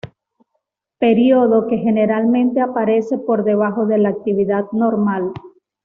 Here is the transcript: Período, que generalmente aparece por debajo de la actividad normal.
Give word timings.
Período, 0.97 1.67
que 1.67 1.77
generalmente 1.77 2.59
aparece 2.59 3.19
por 3.19 3.43
debajo 3.43 3.85
de 3.85 3.99
la 3.99 4.09
actividad 4.09 4.65
normal. 4.71 5.31